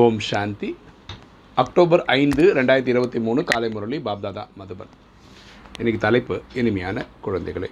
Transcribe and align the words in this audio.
ஓம் 0.00 0.18
சாந்தி. 0.28 0.68
October 1.62 2.02
ஐந்து 2.14 2.42
ரெண்டாயிரத்தி 2.56 2.90
இருபத்தி 2.92 3.18
மூணு 3.26 3.40
காலை 3.50 3.68
முரளி 3.74 3.98
பாப்தாதா 4.06 4.42
மதுபன். 4.58 4.90
இன்னைக்கு 5.78 6.00
தலைப்பு 6.04 6.34
இனிமையான 6.60 7.04
குழந்தைகளே. 7.26 7.68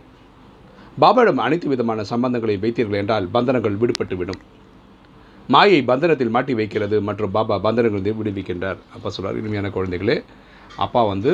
பாபாவிடம் 1.02 1.42
அனைத்து 1.46 1.68
விதமான 1.72 2.06
சம்பந்தங்களை 2.12 2.56
வைத்தீர்கள் 2.62 2.98
என்றால் 3.00 3.26
பந்தனங்கள் 3.34 3.76
விடுபட்டு 3.82 4.16
விடும். 4.20 4.40
மாயை 5.54 5.80
பந்தனத்தில் 5.90 6.34
மாட்டி 6.36 6.56
வைக்கிறது 6.60 6.98
மற்றும் 7.08 7.34
பாபா 7.36 7.58
பந்தனங்களில் 7.66 8.18
விடுவிக்கின்றார். 8.20 8.80
அப்போ 8.94 9.14
சொல்கிறார் 9.16 9.40
இனிமையான 9.42 9.74
குழந்தைகளே 9.76 10.18
அப்பா 10.86 11.02
வந்து 11.12 11.32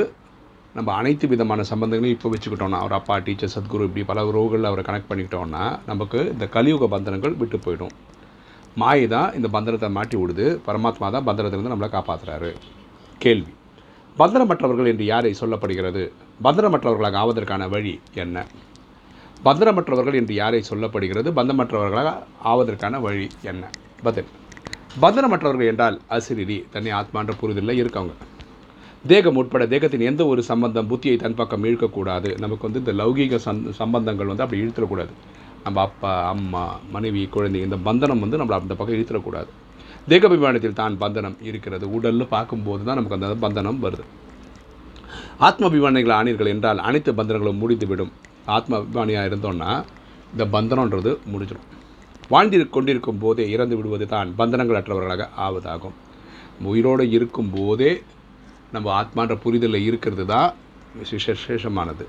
நம்ம 0.79 0.93
அனைத்து 1.01 1.29
விதமான 1.35 1.69
சம்பந்தங்களையும் 1.73 2.19
இப்போ 2.19 2.37
வச்சுக்கிட்டோம்னா 2.37 2.85
அவர் 2.85 2.99
அப்பா 3.01 3.17
டீச்சர் 3.29 3.57
சத்குரு 3.57 3.89
இப்படி 3.91 4.09
பல 4.13 4.29
உறவுகளில் 4.31 4.71
அவரை 4.73 4.85
கனெக்ட் 4.91 5.11
பண்ணிக்கிட்டோம்னா 5.13 5.65
நமக்கு 5.93 6.21
இந்த 6.35 6.49
கலியுக 6.57 6.89
பந்தனங்கள் 6.97 7.41
விட்டு 7.43 7.61
போயிடும். 7.67 7.97
மாயை 8.77 9.07
தான் 9.07 9.35
இந்த 9.35 9.49
பந்தனத்தை 9.53 9.91
மாட்டி 9.91 10.17
விடுது. 10.17 10.61
பரமாத்மா 10.67 11.11
தான் 11.11 11.27
பந்தனத்திலிருந்து 11.27 11.73
நம்மளை 11.75 11.91
காப்பாற்றுறாரு 11.97 12.55
கேள்வி. 13.19 13.53
பந்தனமற்றவர்கள் 14.19 14.87
என்று 14.87 15.05
யாரை 15.05 15.35
சொல்லப்படுகிறது? 15.41 16.13
பந்தனமற்றவர்களாக 16.45 17.19
ஆவதற்கான 17.23 17.69
வழி 17.69 18.01
என்ன? 18.15 18.47
பந்தனமற்றவர்கள் 19.45 20.15
என்று 20.15 20.35
யாரை 20.35 20.63
சொல்லப்படுகிறது? 20.71 21.31
பந்தமற்றவர்களாக 21.39 22.17
ஆவதற்கான 22.45 23.01
வழி 23.01 23.27
என்ன? 23.43 23.71
பதில். 24.03 24.27
பந்தனமற்றவர்கள் 25.01 25.67
என்றால் 25.67 26.01
அசிரிடி 26.11 26.65
தன்னை 26.71 26.93
ஆத்மான்ற 26.93 27.33
புரிதலில் 27.41 27.85
இருக்கவங்க. 27.85 28.15
தேகம் 29.07 29.37
உட்பட 29.37 29.67
தேகத்தின் 29.67 30.01
எந்த 30.01 30.27
ஒரு 30.27 30.43
சம்பந்தம் 30.43 30.91
புத்தியை 30.91 31.17
தன் 31.17 31.35
பக்கம் 31.35 31.65
இழுக்கக்கூடாது. 31.65 32.39
நமக்கு 32.39 32.71
வந்து 32.71 32.79
இந்த 32.79 33.05
லௌகீக 33.05 33.39
சந் 33.45 33.71
சம்பந்தங்கள் 33.71 34.27
வந்து 34.27 34.43
அப்படி 34.43 34.63
இழுத்துடக்கூடாது. 34.63 35.13
நம்ம 35.65 35.81
அப்பா 35.81 36.13
அம்மா 36.29 36.63
மனைவி 36.95 37.23
குழந்தை 37.35 37.61
இந்த 37.67 37.77
பந்தனம் 37.89 38.23
வந்து 38.25 38.39
நம்மளை 38.41 38.57
அந்த 38.61 38.75
பக்கம் 38.75 38.97
இழுத்துடக்கூடாது. 38.97 39.51
தேகாபிமானத்தில் 40.09 40.79
தான் 40.81 40.95
பந்தனம் 41.01 41.37
இருக்கிறது. 41.43 41.87
உடல்னு 41.97 42.27
பார்க்கும்போது 42.37 42.85
தான் 42.85 42.99
நமக்கு 43.01 43.19
அந்த 43.19 43.31
பந்தனம் 43.47 43.81
வருது. 43.85 44.05
ஆத்மாபிமானிகள் 45.47 46.15
அபிமானிகள் 46.17 46.53
என்றால் 46.55 46.81
அனைத்து 46.89 47.13
பந்தனங்களும் 47.13 47.61
முடிந்துவிடும். 47.63 48.13
ஆத்மாபிமானியாக 48.57 49.29
இருந்தோன்னா 49.31 49.71
இந்த 50.33 50.45
பந்தனன்றது 50.55 51.13
முடிஞ்சிடும். 51.33 51.69
வாழ்ந்து 52.33 52.69
கொண்டிருக்கும் 52.69 53.21
போதே 53.23 53.45
இறந்து 53.55 53.77
விடுவது 53.77 54.07
தான் 54.07 54.29
பந்தனங்கள் 54.39 54.79
அற்றவர்களாக 54.81 55.29
ஆவதாகும். 55.47 55.97
உயிரோடு 56.71 57.05
இருக்கும் 57.17 57.51
போதே 57.57 57.93
நம்ம 58.75 58.89
ஆத்மான்ற 59.01 59.35
புரிதலில் 59.45 59.87
இருக்கிறது 59.89 60.27
தான் 60.27 60.51
விசேஷமானது. 61.03 62.05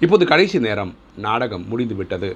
இப்போது 0.00 0.24
கடைசி 0.26 0.58
நேரம். 0.68 0.92
நாடகம் 1.26 1.64
முடிந்து 1.68 1.94
விட்டது 1.94 2.30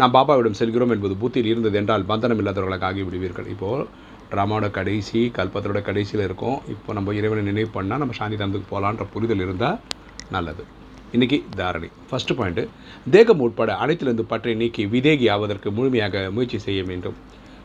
நாம் 0.00 0.14
பாபாவிடம் 0.14 0.58
செல்கிறோம் 0.60 0.92
என்பது 0.94 1.14
புத்தியில் 1.22 1.50
இருந்தது 1.50 1.76
என்றால் 1.80 2.04
பந்தனம் 2.10 2.40
இல்லாதவர்களாக 2.42 2.86
ஆகிவிடுவீர்கள். 2.88 3.48
இப்போது 3.54 3.84
ட்ராமாவோட 4.30 4.66
கடைசி 4.78 5.20
கல்பத்தோட 5.36 5.80
கடைசியில் 5.88 6.24
இருக்கும். 6.28 6.56
இப்போ 6.74 6.92
நம்ம 6.98 7.12
இறைவனை 7.18 7.42
நினைவு 7.50 7.70
பண்ணால் 7.76 8.00
நம்ம 8.02 8.16
சாந்தி 8.20 8.38
தந்துக்கு 8.40 8.68
போகலான்ற 8.72 9.04
புரிதல் 9.12 9.44
இருந்தால் 9.44 9.78
நல்லது. 10.36 10.64
இன்றைக்கி 11.16 11.38
தாரணை. 11.60 11.88
ஃபஸ்ட்டு 12.08 12.36
பாயிண்ட்டு 12.38 12.62
தேகம் 13.14 13.44
உட்பட 13.46 13.72
அனைத்திலிருந்து 13.84 14.24
பற்றி 14.32 14.54
நீக்கி 14.62 14.84
விதேகி 14.94 15.28
ஆவதற்கு 15.34 15.70
முழுமையாக 15.76 16.24
முயற்சி 16.36 16.58
செய்ய 16.66 16.80
வேண்டும். 16.90 17.16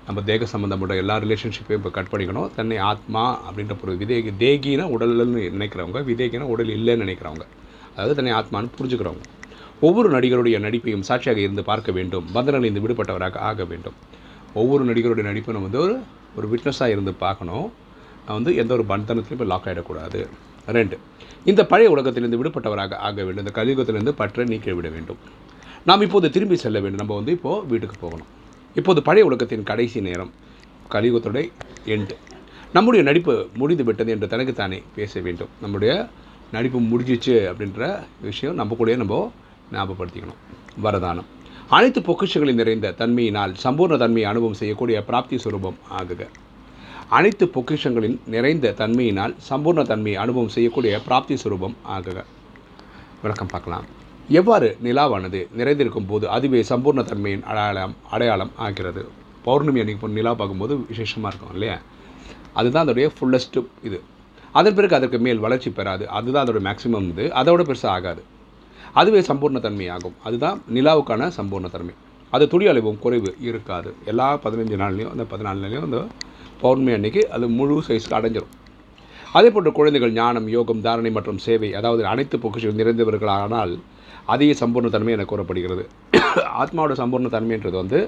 நம்ம 0.08 0.21
தேக 0.30 0.45
சம்மந்தப்பட்ட 0.53 0.93
எல்லா 1.03 1.16
ரிலேஷன்ஷிப்பையும் 1.23 1.81
இப்போ 1.81 1.93
கட் 1.97 2.11
பண்ணிக்கணும். 2.11 2.47
தன்னை 2.59 2.77
ஆத்மா 2.91 3.23
அப்படின்ற 3.47 3.75
ஒரு 3.88 3.95
விதேகி 4.03 4.31
தேகினா 4.43 4.86
உடல்னு 4.97 5.43
நினைக்கிறவங்க 5.58 6.02
விதேகினா 6.11 6.52
உடல் 6.53 6.71
இல்லைன்னு 6.77 7.05
நினைக்கிறவங்க. 7.05 7.45
அதாவது 7.95 8.17
தன்னை 8.19 8.33
ஆத்மான்னு 8.39 8.73
புரிஞ்சுக்கிறவங்க. 8.77 9.25
ஒவ்வொரு 9.81 10.08
நடிகருடைய 10.11 10.58
நடிப்பையும் 10.59 11.05
சாட்சியாக 11.09 11.39
இருந்து 11.39 11.63
பார்க்க 11.63 11.91
வேண்டும். 11.91 12.25
பந்தனிலிருந்து 12.33 12.83
விடுபட்டவராக 12.85 13.38
ஆக 13.49 13.66
வேண்டும். 13.66 13.94
ஒவ்வொரு 14.53 14.83
நடிகருடைய 14.86 15.23
நடிப்பை 15.23 15.53
நம்ம 15.55 15.67
வந்து 15.67 15.83
ஒரு 15.83 15.95
ஒரு 16.36 16.47
விட்னஸாக 16.53 16.88
இருந்து 16.88 17.13
பார்க்கணும். 17.13 17.67
நான் 18.25 18.38
வந்து 18.39 18.55
எந்த 18.55 18.73
ஒரு 18.73 18.83
பந்தனத்திலையும் 18.83 19.41
போய் 19.41 19.52
லாக் 19.52 19.67
ஆகிடக்கூடாது 19.69 20.19
ரெண்டு 20.67 20.95
இந்த 21.45 21.61
பழைய 21.66 21.89
உலகத்திலிருந்து 21.89 22.39
விடுபட்டவராக 22.41 22.94
ஆக 23.08 23.23
வேண்டும். 23.23 23.45
இந்த 23.45 23.53
கலியுகத்திலிருந்து 23.61 24.13
பற்ற 24.21 24.44
நீக்கி 24.44 24.71
விட 24.71 24.89
வேண்டும். 24.89 25.17
நாம் 25.86 26.02
இப்போது 26.02 26.30
திரும்பி 26.30 26.55
செல்ல 26.55 26.80
வேண்டும். 26.80 27.02
நம்ம 27.03 27.15
வந்து 27.15 27.32
இப்போது 27.32 27.67
வீட்டுக்கு 27.67 27.95
போகணும். 27.99 28.30
இப்போது 28.76 29.02
பழைய 29.02 29.26
உலகத்தின் 29.26 29.64
கடைசி 29.64 30.02
நேரம் 30.02 30.32
கலியுகத்துடைய 30.92 31.48
எண்டு 31.95 32.15
நம்முடைய 32.73 33.02
நடிப்பு 33.09 33.33
முடிந்து 33.53 33.83
விட்டது 33.83 34.11
என்று 34.11 34.27
தனக்குத்தானே 34.27 34.80
பேச 34.95 35.20
வேண்டும். 35.20 35.52
நம்முடைய 35.61 36.09
நடிப்பு 36.52 36.80
முடிஞ்சிச்சு 36.80 37.36
அப்படின்ற 37.52 37.82
விஷயம் 38.21 38.55
நம்ம 38.55 38.76
கூட 38.76 38.95
நம்ம 38.95 39.32
ஞாபகப்படுத்திக்கணும். 39.71 40.39
வரதானம். 40.83 41.25
அனைத்து 41.69 41.99
பொக்கிஷங்களில் 41.99 42.53
நிறைந்த 42.53 42.93
தன்மையினால் 42.97 43.55
சம்பூர்ண 43.63 43.97
தன்மையை 43.97 44.23
அனுபவம் 44.23 44.53
செய்யக்கூடிய 44.53 45.03
பிராப்தி 45.03 45.35
சுரூபம் 45.35 45.75
ஆகுக. 45.99 46.27
அனைத்து 47.09 47.45
பொக்கிஷங்களின் 47.45 48.19
நிறைந்த 48.25 48.73
தன்மையினால் 48.77 49.35
சம்பூர்ண 49.49 49.85
தன்மையை 49.85 50.21
அனுபவம் 50.21 50.49
செய்யக்கூடிய 50.49 51.02
பிராப்தி 51.05 51.37
சுரூபம் 51.43 51.75
ஆகுக. 51.89 52.23
விளக்கம் 53.21 53.47
பார்க்கலாம். 53.47 53.85
எவ்வாறு 54.29 54.77
நிலாவானது 54.83 55.47
நிறைந்திருக்கும் 55.53 56.05
போது 56.05 56.29
அதுவே 56.29 56.65
சம்பூர்ண 56.69 57.03
தன்மையின் 57.03 57.43
அடையாளம் 57.43 57.95
அடையாளம் 58.11 58.52
ஆகிறது? 58.55 59.08
பௌர்ணமி 59.43 59.79
அன்னைக்கு 59.79 60.08
நிலா 60.08 60.33
பார்க்கும்போது 60.33 60.85
விசேஷமாக 60.85 61.35
இருக்கும் 61.35 61.53
இல்லையா? 61.53 61.81
அதுதான் 62.53 62.87
அதோடைய 62.87 63.09
ஃபுல்லஸ்ட்டு 63.19 63.65
இது. 63.83 64.02
அதன் 64.52 64.75
பிறகு 64.75 64.95
அதற்கு 64.95 65.19
மேல் 65.19 65.37
வளர்ச்சி 65.37 65.69
பெறாது. 65.69 66.09
அதுதான் 66.09 66.47
அதோட 66.47 66.59
மேக்ஸிமம் 66.67 67.08
இது. 67.08 67.23
அதோட 67.23 67.61
பெருசாக 67.63 67.87
ஆகாது. 67.87 68.23
அதுவே 69.02 69.22
சம்பூர்ண 69.30 69.60
தன்மை 69.66 69.88
ஆகும் 69.95 70.16
அதுதான் 70.27 70.60
நிலாவுக்கான 70.76 71.30
சம்பூர்ண 71.38 71.70
தன்மை 71.76 71.95
அது 72.33 72.45
துளி 72.48 72.66
அளவும் 72.72 73.00
குறைவு 73.04 73.30
இருக்காது. 73.50 73.89
எல்லா 74.11 74.27
பதினஞ்சு 74.44 74.77
நாள்லேயும் 74.82 75.11
அந்த 75.14 75.23
பதினாலுலேயும் 75.32 75.86
அந்த 75.88 76.00
பௌர்ணமி 76.61 76.94
அன்னைக்கு 76.98 77.22
அது 77.36 77.45
முழு 77.60 77.76
சைஸ்க்கு 77.88 78.17
அடைஞ்சிரும். 78.17 78.54
அதே 79.38 79.50
போன்ற 79.55 79.70
குழந்தைகள் 79.77 80.14
ஞானம் 80.20 80.48
யோகம் 80.55 80.83
தாரணை 80.86 81.11
மற்றும் 81.17 81.39
சேவை 81.45 81.70
அதாவது 81.80 82.04
அனைத்து 82.11 82.38
பொக்கிஷங்கள் 82.44 82.82
நிறைந்தவர்களானால் 82.82 83.73
அதிக 84.33 84.52
சம்பூர்ண 84.61 84.89
தன்மை 84.95 85.14
என 85.17 85.26
கூறப்படுகிறது. 85.32 85.83
ஆத்மாவோட 86.61 86.95
சம்பூர்ண 87.02 87.30
தன்மைன்றது 87.36 87.77
வந்து 87.83 88.00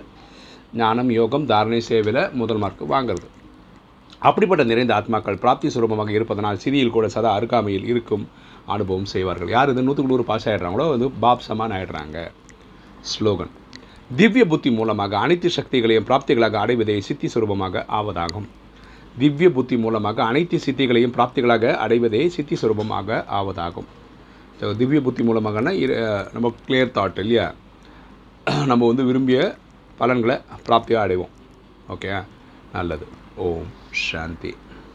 ஞானம் 0.82 1.12
யோகம் 1.20 1.46
தாரணை 1.52 1.82
சேவையில் 1.90 2.24
முதல் 2.42 2.62
மார்க் 2.64 2.84
வாங்கிறது. 2.94 3.28
அப்படிப்பட்ட 4.28 4.64
நிறைந்த 4.72 4.94
ஆத்மாக்கள் 5.00 5.42
பிராப்தி 5.44 5.70
சுரூபமாக 5.76 6.12
இருப்பதனால் 6.18 6.62
சிறியில் 6.64 6.96
கூட 6.96 7.08
சதா 7.16 7.30
அருகாமையில் 7.40 7.88
இருக்கும் 7.92 8.26
அனுபவம் 8.74 9.10
செய்வார்கள். 9.14 9.52
யார் 9.56 9.72
இது 9.72 9.84
நூற்றுக்கு 9.86 10.12
நூறு 10.12 10.26
பாஸ் 10.30 10.48
ஆகிடுறாங்களோ 10.50 10.86
வந்து 10.94 11.08
பாப் 11.24 11.46
சமான் 11.48 11.74
ஆகிடுறாங்க 11.78 12.18
ஸ்லோகன். 13.12 13.52
திவ்ய 14.20 14.44
புத்தி 14.52 14.70
மூலமாக 14.78 15.14
அனைத்து 15.26 15.50
சக்திகளையும் 15.58 16.08
பிராப்திகளாக 16.10 16.58
அடைவதே 16.64 16.98
சித்தி 17.08 17.28
சுரூபமாக 17.34 17.84
ஆவதாகும். 18.00 18.48
திவ்ய 19.22 19.48
புத்தி 19.56 19.78
மூலமாக 19.84 20.24
அனைத்து 20.32 20.58
சித்திகளையும் 20.66 21.16
பிராப்திகளாக 21.18 21.74
அடைவதே 21.86 22.22
சித்தி 22.36 22.58
சுரூபமாக 22.62 23.24
ஆவதாகும். 23.40 23.88
திவ்ய 24.80 25.00
புத்தி 25.08 25.24
மூலமாகனா 25.30 25.72
நம்ம 26.36 26.52
கிளியர் 26.68 26.96
தாட் 26.98 27.22
இல்லையா? 27.24 27.48
நம்ம 28.72 28.82
வந்து 28.92 29.04
விரும்பிய 29.10 29.40
பலன்களை 30.02 30.38
பிராப்தியாக 30.68 31.06
அடைவோம். 31.06 31.34
ஓகே 31.96 32.12
நல்லது. 32.78 33.06
ஓம் 33.42 33.70
சாந்தி 34.02 34.52